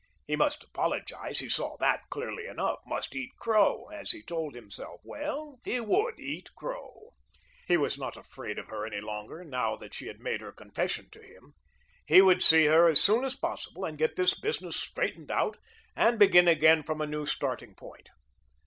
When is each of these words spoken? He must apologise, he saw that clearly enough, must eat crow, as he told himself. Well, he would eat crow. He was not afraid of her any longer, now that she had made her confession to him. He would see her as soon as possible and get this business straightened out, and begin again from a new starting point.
He 0.25 0.35
must 0.35 0.63
apologise, 0.63 1.37
he 1.41 1.47
saw 1.47 1.77
that 1.77 2.01
clearly 2.09 2.47
enough, 2.47 2.79
must 2.87 3.15
eat 3.15 3.29
crow, 3.37 3.85
as 3.93 4.09
he 4.09 4.23
told 4.23 4.55
himself. 4.55 4.99
Well, 5.03 5.59
he 5.63 5.79
would 5.79 6.19
eat 6.19 6.55
crow. 6.55 7.11
He 7.67 7.77
was 7.77 7.99
not 7.99 8.17
afraid 8.17 8.57
of 8.57 8.69
her 8.69 8.83
any 8.83 8.99
longer, 8.99 9.43
now 9.43 9.75
that 9.75 9.93
she 9.93 10.07
had 10.07 10.19
made 10.19 10.41
her 10.41 10.51
confession 10.51 11.11
to 11.11 11.21
him. 11.21 11.53
He 12.07 12.19
would 12.19 12.41
see 12.41 12.65
her 12.65 12.89
as 12.89 12.99
soon 12.99 13.23
as 13.23 13.35
possible 13.35 13.85
and 13.85 13.95
get 13.95 14.15
this 14.15 14.33
business 14.33 14.75
straightened 14.75 15.29
out, 15.29 15.57
and 15.95 16.17
begin 16.17 16.47
again 16.47 16.81
from 16.81 16.99
a 16.99 17.05
new 17.05 17.27
starting 17.27 17.75
point. 17.75 18.09